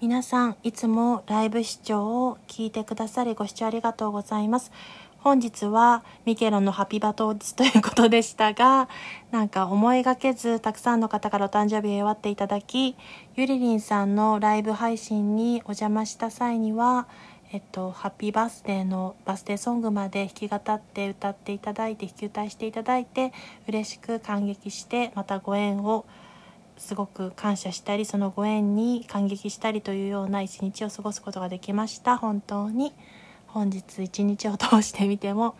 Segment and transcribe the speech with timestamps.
[0.00, 4.70] 皆さんいつもライブ視聴を聞いてくださりご視聴ありがとうございます。
[5.18, 8.88] 本日はミケロンのハピバ当日ということでしたが
[9.32, 12.94] なんか思いがけずたくさんの方からお誕生日を祝っていただき
[13.34, 17.08] ゆりりんさんのライブ配信にお邪魔した際には
[17.50, 23.32] えっと、ハッピーバースデーのバースデーソングまで弾き語って歌っていただいて弾き歌いしていただいて
[23.66, 26.04] 嬉しく感激してまたご縁を
[26.78, 32.16] すごく感謝したりそのご縁に感激したりというような一日を過ごすことができました。
[32.16, 32.92] 本当に。
[33.48, 35.56] 本日一日を通してみても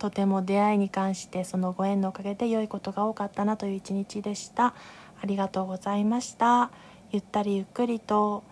[0.00, 4.74] とても出会いに関してそのご縁のおかげで良いことが多かったなという一日でした。
[5.22, 6.70] ありがとうございました。
[7.12, 8.42] ゆったりゆっくりと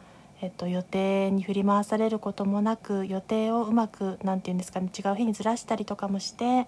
[0.42, 6.66] えっと、予定に振り回されることもなく予定をうまく何て言うんですかね違う日にずらしたりとかもして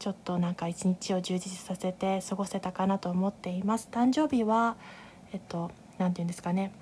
[0.00, 3.88] ちょっとなんか一日を充実させて過ごせたかなと思っています。
[3.92, 4.76] 誕生日は
[5.32, 6.72] えっと何て言うんですかね。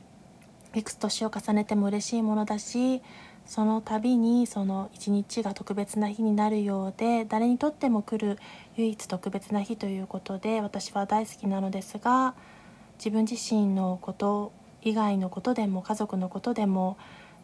[0.74, 3.02] いくつ年を重ねても嬉しいものだし
[3.46, 8.38] その度にその一日が特別な日になるようで誰にとっても来る
[8.76, 12.34] 唯一特別な日ということで私は大好きなのですが
[12.98, 16.98] 自分自身のこと以外のことでも家族のことでも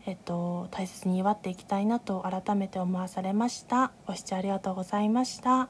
[0.06, 3.92] えっと、大切に祝っていきたいなと改めて思わされました。
[4.06, 5.68] ご視聴ありがとうございました。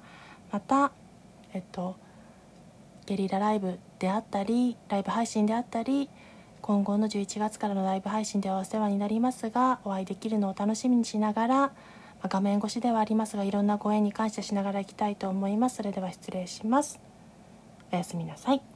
[0.51, 0.93] また
[1.53, 1.97] えっと
[3.07, 6.09] ゲリラライブであったりライブ配信であったり
[6.63, 11.73] 今後の11月からのライブ配信ではお世話になりますがお会いできるのを楽しみにしながら、ま、
[12.25, 15.77] 画面越しではありますがいろんなご縁に感謝しながらいきたいと思います。
[15.77, 16.99] それでは失礼します。
[17.93, 18.74] おやすみなさい。